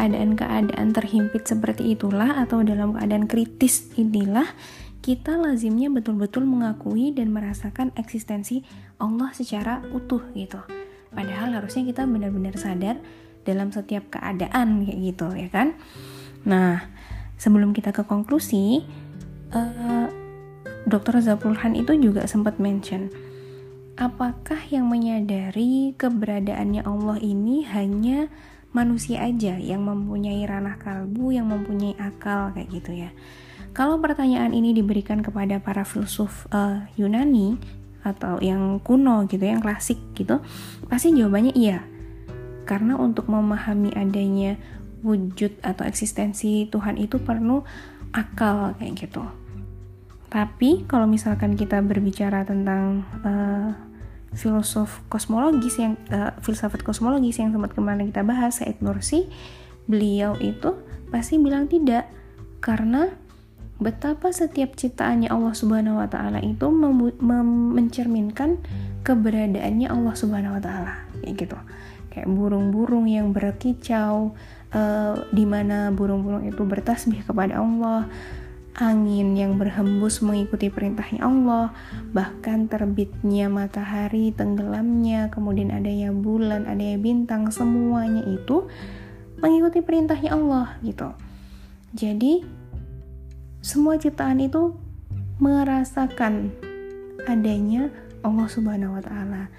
Keadaan-keadaan 0.00 0.96
terhimpit 0.96 1.44
seperti 1.44 1.92
itulah 1.92 2.40
atau 2.40 2.64
dalam 2.64 2.96
keadaan 2.96 3.28
kritis 3.28 3.92
inilah 4.00 4.48
kita 5.04 5.36
lazimnya 5.36 5.92
betul-betul 5.92 6.48
mengakui 6.48 7.12
dan 7.12 7.28
merasakan 7.28 7.92
eksistensi 8.00 8.64
Allah 8.96 9.28
secara 9.36 9.84
utuh 9.92 10.24
gitu. 10.32 10.56
Padahal 11.12 11.52
harusnya 11.52 11.84
kita 11.84 12.08
benar-benar 12.08 12.56
sadar 12.56 12.96
dalam 13.44 13.68
setiap 13.68 14.08
keadaan 14.08 14.88
kayak 14.88 15.00
gitu 15.12 15.28
ya 15.36 15.48
kan. 15.52 15.76
Nah, 16.48 16.80
sebelum 17.36 17.76
kita 17.76 17.92
ke 17.92 18.08
konklusi, 18.08 18.80
uh, 19.52 20.08
Dr. 20.88 21.20
Zapulhan 21.20 21.76
itu 21.76 21.92
juga 22.00 22.24
sempat 22.24 22.56
mention 22.56 23.12
apakah 24.00 24.64
yang 24.72 24.88
menyadari 24.88 25.92
keberadaannya 26.00 26.88
Allah 26.88 27.20
ini 27.20 27.68
hanya 27.68 28.32
manusia 28.70 29.26
aja 29.26 29.58
yang 29.58 29.82
mempunyai 29.82 30.46
ranah 30.46 30.78
kalbu, 30.78 31.34
yang 31.34 31.50
mempunyai 31.50 31.98
akal 31.98 32.54
kayak 32.54 32.70
gitu 32.70 32.92
ya. 32.94 33.10
Kalau 33.70 34.02
pertanyaan 34.02 34.50
ini 34.50 34.74
diberikan 34.74 35.22
kepada 35.22 35.62
para 35.62 35.86
filsuf 35.86 36.46
uh, 36.50 36.86
Yunani 36.98 37.58
atau 38.02 38.42
yang 38.42 38.82
kuno 38.82 39.26
gitu, 39.30 39.42
yang 39.42 39.62
klasik 39.62 39.98
gitu, 40.14 40.42
pasti 40.90 41.14
jawabannya 41.14 41.54
iya. 41.54 41.82
Karena 42.66 42.98
untuk 42.98 43.26
memahami 43.30 43.94
adanya 43.94 44.58
wujud 45.02 45.58
atau 45.62 45.86
eksistensi 45.86 46.68
Tuhan 46.70 46.98
itu 46.98 47.18
perlu 47.18 47.62
akal 48.14 48.74
kayak 48.78 49.06
gitu. 49.06 49.22
Tapi 50.30 50.86
kalau 50.86 51.10
misalkan 51.10 51.58
kita 51.58 51.82
berbicara 51.82 52.46
tentang 52.46 53.02
uh, 53.26 53.89
filosof 54.30 55.02
kosmologis 55.10 55.82
yang 55.82 55.98
uh, 56.14 56.30
filsafat 56.38 56.86
kosmologis 56.86 57.42
yang 57.42 57.50
sempat 57.50 57.74
kemarin 57.74 58.08
kita 58.10 58.22
bahas 58.22 58.62
Said 58.62 58.78
Nursi 58.78 59.26
beliau 59.90 60.38
itu 60.38 60.78
pasti 61.10 61.36
bilang 61.36 61.66
tidak. 61.66 62.06
Karena 62.60 63.08
betapa 63.80 64.30
setiap 64.30 64.76
ciptaannya 64.76 65.32
Allah 65.32 65.56
Subhanahu 65.56 65.98
wa 65.98 66.06
taala 66.06 66.38
itu 66.44 66.68
mencerminkan 67.74 68.60
keberadaannya 69.02 69.88
Allah 69.88 70.14
Subhanahu 70.14 70.60
wa 70.60 70.62
taala. 70.62 70.94
Kayak 71.24 71.34
gitu. 71.48 71.58
Kayak 72.10 72.28
burung-burung 72.30 73.06
yang 73.06 73.30
berkicau 73.30 74.34
uh, 74.74 75.14
di 75.30 75.44
mana 75.46 75.90
burung-burung 75.94 76.46
itu 76.46 76.62
bertasbih 76.62 77.22
kepada 77.26 77.58
Allah, 77.62 78.06
angin 78.80 79.36
yang 79.36 79.60
berhembus 79.60 80.24
mengikuti 80.24 80.72
perintahnya 80.72 81.20
Allah, 81.20 81.76
bahkan 82.16 82.64
terbitnya 82.64 83.52
matahari, 83.52 84.32
tenggelamnya, 84.32 85.28
kemudian 85.28 85.68
adanya 85.68 86.08
bulan, 86.10 86.64
adanya 86.64 86.96
bintang, 86.96 87.52
semuanya 87.52 88.24
itu 88.24 88.64
mengikuti 89.44 89.84
perintahnya 89.84 90.32
Allah 90.32 90.80
gitu. 90.80 91.12
Jadi 91.92 92.40
semua 93.60 94.00
ciptaan 94.00 94.40
itu 94.40 94.72
merasakan 95.36 96.48
adanya 97.28 97.92
Allah 98.24 98.48
Subhanahu 98.48 98.96
wa 98.96 99.02
taala 99.04 99.52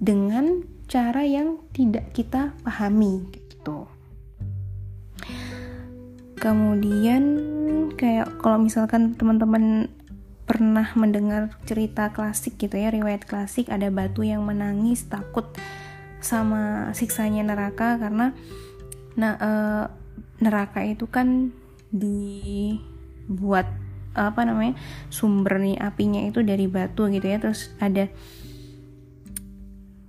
dengan 0.00 0.64
cara 0.88 1.20
yang 1.24 1.60
tidak 1.76 2.16
kita 2.16 2.56
pahami 2.64 3.28
gitu. 3.36 3.97
Kemudian 6.38 7.22
kayak 7.98 8.38
kalau 8.38 8.62
misalkan 8.62 9.18
teman-teman 9.18 9.90
pernah 10.46 10.86
mendengar 10.96 11.52
cerita 11.68 12.14
klasik 12.14 12.56
gitu 12.56 12.78
ya, 12.78 12.88
riwayat 12.94 13.26
klasik 13.26 13.68
ada 13.68 13.90
batu 13.90 14.24
yang 14.24 14.46
menangis 14.46 15.04
takut 15.10 15.44
sama 16.18 16.90
siksanya 16.94 17.46
neraka 17.46 17.94
karena 18.00 18.34
nah 19.18 19.34
e, 19.38 19.50
neraka 20.38 20.82
itu 20.86 21.06
kan 21.10 21.50
dibuat 21.90 23.66
apa 24.18 24.42
namanya 24.42 24.74
sumber 25.10 25.62
nih 25.62 25.78
apinya 25.78 26.22
itu 26.26 26.42
dari 26.46 26.70
batu 26.70 27.10
gitu 27.10 27.26
ya. 27.26 27.38
Terus 27.42 27.74
ada 27.82 28.06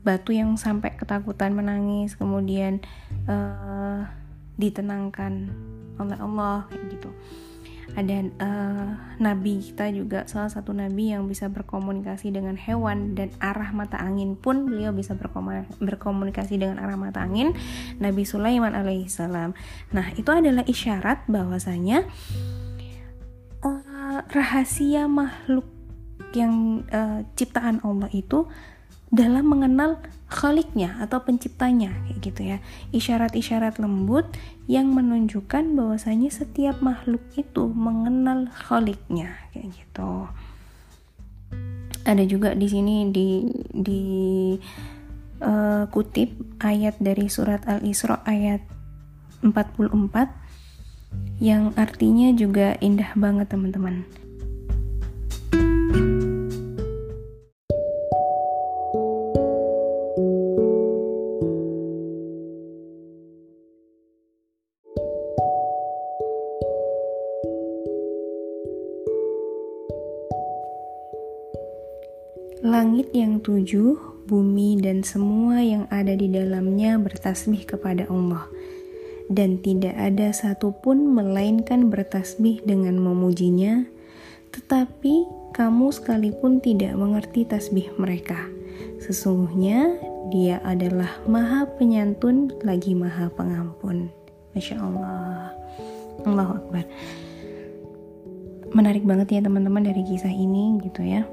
batu 0.05 0.31
yang 0.31 0.55
sampai 0.55 0.95
ketakutan 0.95 1.53
menangis 1.53 2.15
kemudian 2.15 2.79
uh, 3.27 4.07
ditenangkan 4.59 5.47
oleh 5.95 6.17
Allah 6.19 6.67
kayak 6.67 6.85
gitu. 6.99 7.09
Ada 7.89 8.21
uh, 8.37 8.89
nabi 9.17 9.65
kita 9.65 9.89
juga 9.89 10.29
salah 10.29 10.53
satu 10.53 10.77
nabi 10.77 11.09
yang 11.09 11.25
bisa 11.25 11.49
berkomunikasi 11.49 12.29
dengan 12.29 12.53
hewan 12.53 13.17
dan 13.17 13.33
arah 13.41 13.73
mata 13.73 13.97
angin 13.97 14.37
pun 14.37 14.69
beliau 14.69 14.93
bisa 14.93 15.17
berkomunikasi 15.81 16.61
dengan 16.61 16.77
arah 16.77 17.01
mata 17.01 17.25
angin 17.25 17.57
Nabi 17.97 18.29
Sulaiman 18.29 18.77
alaihissalam 18.77 19.57
nah 19.89 20.05
itu 20.13 20.29
adalah 20.29 20.61
isyarat 20.69 21.25
bahwasanya 21.25 22.05
uh, 23.65 24.21
rahasia 24.29 25.09
makhluk 25.09 25.65
yang 26.37 26.85
uh, 26.93 27.25
ciptaan 27.33 27.81
Allah 27.81 28.09
itu 28.13 28.45
dalam 29.09 29.49
mengenal 29.49 29.97
khaliknya 30.29 30.93
atau 31.01 31.25
penciptanya 31.25 31.89
kayak 32.05 32.19
gitu 32.21 32.41
ya. 32.55 32.57
Isyarat-isyarat 32.93 33.81
lembut 33.81 34.29
yang 34.69 34.93
menunjukkan 34.93 35.73
bahwasanya 35.73 36.29
setiap 36.29 36.79
makhluk 36.85 37.21
itu 37.33 37.65
mengenal 37.73 38.45
khaliknya 38.53 39.33
kayak 39.51 39.73
gitu. 39.73 40.29
Ada 42.05 42.23
juga 42.29 42.53
di 42.53 42.67
sini 42.69 43.09
di 43.09 43.49
di 43.73 44.03
uh, 45.41 45.89
kutip 45.89 46.61
ayat 46.61 47.01
dari 47.01 47.25
surat 47.27 47.65
Al-Isra 47.65 48.21
ayat 48.23 48.61
44 49.41 51.41
yang 51.41 51.73
artinya 51.79 52.29
juga 52.35 52.75
indah 52.83 53.15
banget 53.17 53.49
teman-teman 53.49 54.05
Langit 72.69 73.09
yang 73.17 73.41
tujuh, 73.41 73.97
bumi 74.29 74.77
dan 74.77 75.01
semua 75.01 75.57
yang 75.57 75.89
ada 75.89 76.13
di 76.13 76.29
dalamnya 76.29 77.01
bertasbih 77.01 77.65
kepada 77.65 78.05
Allah. 78.13 78.45
Dan 79.25 79.57
tidak 79.57 79.97
ada 79.97 80.29
satupun 80.29 81.17
melainkan 81.17 81.89
bertasbih 81.89 82.61
dengan 82.61 83.01
memujinya, 83.01 83.89
tetapi 84.53 85.25
kamu 85.57 85.89
sekalipun 85.89 86.61
tidak 86.61 86.93
mengerti 86.93 87.41
tasbih 87.49 87.89
mereka. 87.97 88.37
Sesungguhnya 89.01 89.97
dia 90.29 90.61
adalah 90.61 91.09
maha 91.25 91.65
penyantun 91.73 92.53
lagi 92.61 92.93
maha 92.93 93.33
pengampun. 93.33 94.13
Masya 94.53 94.77
Allah. 94.77 95.57
Allahu 96.21 96.53
Akbar. 96.53 96.85
Menarik 98.77 99.01
banget 99.09 99.33
ya 99.33 99.41
teman-teman 99.41 99.81
dari 99.81 100.05
kisah 100.05 100.29
ini 100.29 100.77
gitu 100.85 101.01
ya 101.01 101.25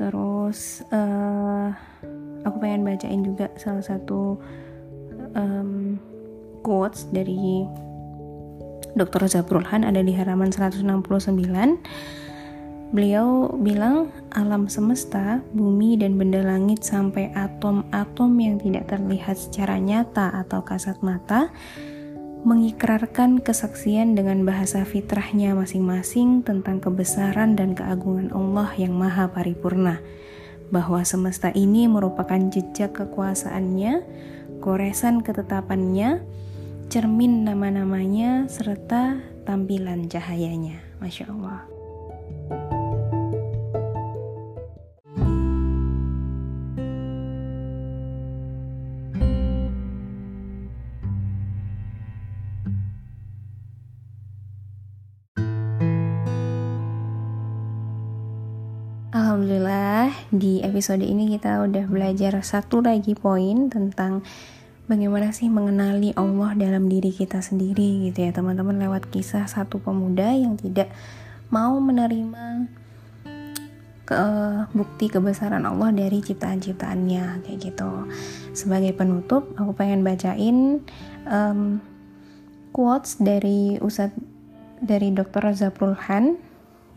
terus 0.00 0.80
uh, 0.96 1.68
aku 2.48 2.56
pengen 2.56 2.88
bacain 2.88 3.20
juga 3.20 3.52
salah 3.60 3.84
satu 3.84 4.40
um, 5.36 6.00
quotes 6.64 7.04
dari 7.12 7.68
Dr. 8.96 9.28
Zabrulhan 9.28 9.84
ada 9.84 10.00
di 10.00 10.16
halaman 10.16 10.48
169 10.48 10.88
Beliau 12.90 13.54
bilang 13.62 14.10
alam 14.34 14.66
semesta, 14.66 15.38
bumi 15.54 15.94
dan 15.94 16.18
benda 16.18 16.42
langit 16.42 16.82
sampai 16.82 17.30
atom-atom 17.38 18.34
yang 18.42 18.58
tidak 18.58 18.90
terlihat 18.90 19.38
secara 19.38 19.78
nyata 19.78 20.34
atau 20.42 20.66
kasat 20.66 20.98
mata 20.98 21.54
mengikrarkan 22.40 23.44
kesaksian 23.44 24.16
dengan 24.16 24.48
bahasa 24.48 24.84
fitrahnya 24.88 25.52
masing-masing 25.52 26.40
tentang 26.40 26.80
kebesaran 26.80 27.56
dan 27.56 27.76
keagungan 27.76 28.32
Allah 28.32 28.72
yang 28.80 28.96
maha 28.96 29.28
paripurna, 29.28 30.00
bahwa 30.72 31.04
semesta 31.04 31.52
ini 31.52 31.84
merupakan 31.90 32.40
jejak 32.48 32.96
kekuasaannya, 32.96 34.04
goresan 34.64 35.20
ketetapannya, 35.20 36.24
cermin 36.88 37.44
nama-namanya, 37.44 38.48
serta 38.48 39.20
tampilan 39.44 40.08
cahayanya. 40.08 40.80
Masya 41.00 41.32
Allah. 41.32 41.79
Di 60.40 60.64
episode 60.64 61.04
ini 61.04 61.36
kita 61.36 61.60
udah 61.68 61.84
belajar 61.84 62.40
satu 62.40 62.80
lagi 62.80 63.12
poin 63.12 63.68
tentang 63.68 64.24
bagaimana 64.88 65.36
sih 65.36 65.52
mengenali 65.52 66.16
Allah 66.16 66.56
dalam 66.56 66.88
diri 66.88 67.12
kita 67.12 67.44
sendiri 67.44 68.08
gitu 68.08 68.24
ya 68.24 68.32
teman-teman 68.32 68.80
lewat 68.80 69.12
kisah 69.12 69.44
satu 69.44 69.76
pemuda 69.84 70.32
yang 70.32 70.56
tidak 70.56 70.88
mau 71.52 71.76
menerima 71.76 72.72
ke 74.08 74.24
bukti 74.72 75.06
kebesaran 75.12 75.62
Allah 75.68 75.92
dari 75.94 76.18
ciptaan-ciptaannya 76.18 77.46
kayak 77.46 77.58
gitu. 77.60 78.10
Sebagai 78.56 78.96
penutup 78.96 79.54
aku 79.54 79.76
pengen 79.76 80.02
bacain 80.02 80.82
um, 81.28 81.78
quotes 82.72 83.20
dari 83.20 83.76
Ustadz 83.78 84.16
dari 84.80 85.12
Dr. 85.12 85.52
Zaprul 85.52 85.94
Han 86.08 86.40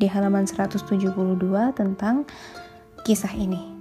di 0.02 0.10
halaman 0.10 0.50
172 0.50 1.14
tentang 1.78 2.26
kisah 3.04 3.36
ini. 3.36 3.73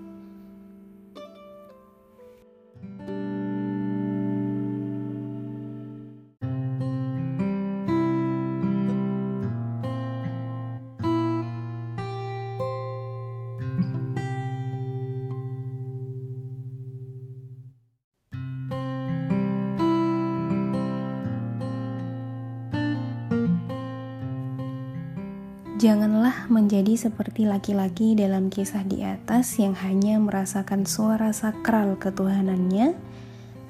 Janganlah 25.80 26.52
menjadi 26.52 27.00
seperti 27.00 27.48
laki-laki 27.48 28.12
dalam 28.12 28.52
kisah 28.52 28.84
di 28.84 29.00
atas 29.00 29.56
yang 29.56 29.72
hanya 29.80 30.20
merasakan 30.20 30.84
suara 30.84 31.32
sakral 31.32 31.96
ketuhanannya 31.96 32.92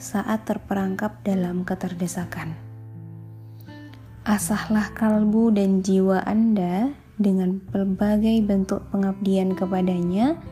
saat 0.03 0.43
terperangkap 0.43 1.23
dalam 1.23 1.63
keterdesakan. 1.63 2.59
Asahlah 4.27 4.91
kalbu 4.99 5.55
dan 5.55 5.87
jiwa 5.87 6.27
Anda 6.27 6.91
dengan 7.23 7.63
berbagai 7.71 8.43
bentuk 8.43 8.83
pengabdian 8.91 9.55
kepadanya 9.55 10.43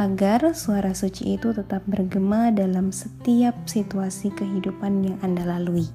agar 0.00 0.56
suara 0.56 0.96
suci 0.96 1.36
itu 1.36 1.52
tetap 1.52 1.84
bergema 1.84 2.48
dalam 2.48 2.88
setiap 2.88 3.56
situasi 3.68 4.32
kehidupan 4.32 5.12
yang 5.12 5.16
Anda 5.20 5.44
lalui. 5.44 5.88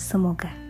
Semoga. 0.00 0.63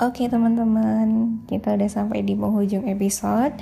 Oke 0.00 0.24
okay, 0.24 0.32
teman-teman, 0.32 1.44
kita 1.44 1.76
udah 1.76 1.90
sampai 1.92 2.24
di 2.24 2.32
penghujung 2.32 2.88
episode. 2.88 3.52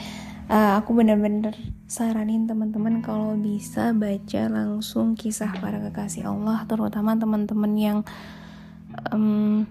Uh, 0.46 0.78
aku 0.78 0.94
bener-bener 0.94 1.50
saranin 1.90 2.46
teman-teman 2.46 3.02
kalau 3.02 3.34
bisa 3.34 3.90
baca 3.90 4.46
langsung 4.46 5.18
kisah 5.18 5.50
para 5.58 5.82
kekasih 5.82 6.30
Allah, 6.30 6.62
terutama 6.70 7.18
teman-teman 7.18 7.74
yang 7.74 7.98
um, 9.10 9.66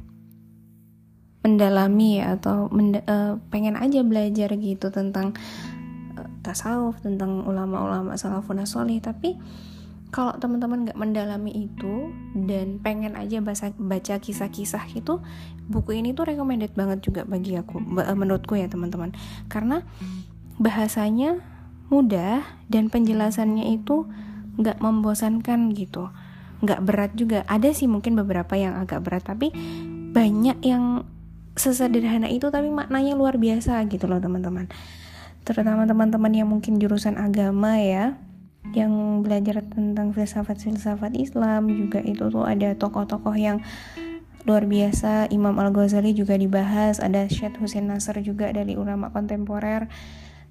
mendalami 1.40 2.20
atau 2.20 2.68
menda 2.68 3.00
uh, 3.08 3.40
pengen 3.48 3.80
aja 3.80 4.04
belajar 4.04 4.52
gitu 4.60 4.92
tentang 4.92 5.40
uh, 6.20 6.28
tasawuf, 6.44 7.00
tentang 7.00 7.48
ulama-ulama 7.48 8.20
salafun 8.20 8.68
solih, 8.68 9.00
tapi 9.00 9.40
kalau 10.08 10.32
teman-teman 10.39 10.88
nggak 10.88 11.00
mendalami 11.00 11.67
itu 11.67 12.15
dan 12.32 12.80
pengen 12.80 13.20
aja 13.20 13.43
baca 13.43 13.76
baca 13.76 14.15
kisah-kisah 14.24 14.88
itu 14.96 15.20
buku 15.67 16.00
ini 16.00 16.15
tuh 16.15 16.32
recommended 16.32 16.72
banget 16.80 17.04
juga 17.04 17.28
bagi 17.28 17.60
aku 17.60 17.84
eh, 18.00 18.15
menurutku 18.15 18.56
ya 18.56 18.72
teman-teman. 18.72 19.12
Karena 19.52 19.84
bahasanya 20.58 21.43
mudah 21.91 22.43
dan 22.72 22.88
penjelasannya 22.88 23.67
itu 23.76 24.08
nggak 24.56 24.80
membosankan 24.80 25.76
gitu. 25.76 26.08
Nggak 26.63 26.82
berat 26.88 27.12
juga. 27.20 27.43
Ada 27.46 27.76
sih 27.76 27.91
mungkin 27.91 28.15
beberapa 28.15 28.56
yang 28.56 28.80
agak 28.80 29.04
berat 29.04 29.28
tapi 29.28 29.52
banyak 30.15 30.63
yang 30.63 31.04
sesederhana 31.60 32.32
itu 32.32 32.48
tapi 32.48 32.72
maknanya 32.72 33.17
luar 33.20 33.36
biasa 33.36 33.84
gitu 33.91 34.08
loh 34.08 34.24
teman-teman. 34.24 34.72
Terutama 35.43 35.84
teman-teman 35.84 36.32
yang 36.32 36.48
mungkin 36.48 36.80
jurusan 36.80 37.20
agama 37.20 37.76
ya 37.80 38.15
yang 38.76 39.24
belajar 39.24 39.64
tentang 39.68 40.12
filsafat-filsafat 40.12 41.16
Islam 41.16 41.72
juga 41.72 42.04
itu 42.04 42.28
tuh 42.28 42.44
ada 42.44 42.74
tokoh-tokoh 42.76 43.36
yang 43.38 43.64
luar 44.48 44.64
biasa. 44.64 45.28
Imam 45.30 45.60
Al-Ghazali 45.60 46.16
juga 46.16 46.40
dibahas 46.40 47.04
ada 47.04 47.28
Syed 47.28 47.60
Hussein 47.60 47.92
Nasr 47.92 48.24
juga 48.24 48.52
dari 48.56 48.80
ulama 48.80 49.12
kontemporer. 49.12 49.92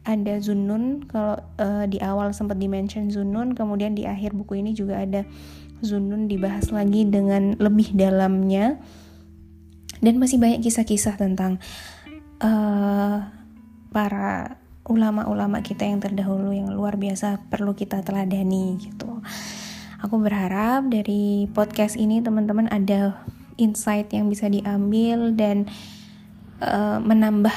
Ada 0.07 0.39
Zunun 0.39 1.03
kalau 1.09 1.41
uh, 1.59 1.85
di 1.91 1.99
awal 1.99 2.31
sempat 2.31 2.63
dimention 2.63 3.11
Zunun 3.11 3.59
kemudian 3.59 3.97
di 3.97 4.07
akhir 4.07 4.39
buku 4.39 4.63
ini 4.63 4.71
juga 4.77 5.03
ada 5.03 5.27
Zunun 5.83 6.29
dibahas 6.31 6.71
lagi 6.71 7.09
dengan 7.09 7.57
lebih 7.59 7.97
dalamnya. 7.97 8.79
Dan 9.97 10.21
masih 10.21 10.37
banyak 10.37 10.61
kisah-kisah 10.61 11.17
tentang 11.17 11.57
uh, 12.45 13.33
para 13.91 14.61
ulama-ulama 14.87 15.61
kita 15.63 15.87
yang 15.87 15.99
terdahulu 15.99 16.55
yang 16.55 16.71
luar 16.71 16.95
biasa 16.95 17.43
perlu 17.51 17.75
kita 17.75 18.03
teladani 18.07 18.79
gitu. 18.79 19.21
Aku 20.01 20.23
berharap 20.23 20.87
dari 20.87 21.51
podcast 21.51 21.99
ini 21.99 22.23
teman-teman 22.23 22.71
ada 22.71 23.19
insight 23.59 24.13
yang 24.15 24.31
bisa 24.31 24.47
diambil 24.47 25.35
dan 25.35 25.67
uh, 26.63 27.03
menambah 27.03 27.53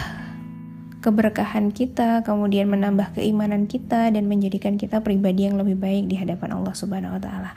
keberkahan 0.99 1.71
kita, 1.71 2.27
kemudian 2.27 2.67
menambah 2.67 3.15
keimanan 3.15 3.71
kita 3.71 4.11
dan 4.11 4.27
menjadikan 4.27 4.75
kita 4.75 4.99
pribadi 4.99 5.47
yang 5.47 5.55
lebih 5.55 5.79
baik 5.79 6.11
di 6.11 6.19
hadapan 6.19 6.59
Allah 6.59 6.75
Subhanahu 6.75 7.15
wa 7.15 7.21
taala. 7.21 7.51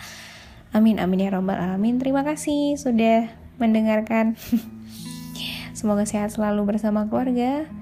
Amin 0.73 1.03
amin 1.03 1.27
ya 1.27 1.31
rabbal 1.35 1.59
alamin. 1.59 1.99
Terima 1.99 2.23
kasih 2.23 2.79
sudah 2.79 3.29
mendengarkan. 3.59 4.39
Semoga 5.79 6.07
sehat 6.07 6.31
selalu 6.31 6.77
bersama 6.77 7.09
keluarga. 7.11 7.82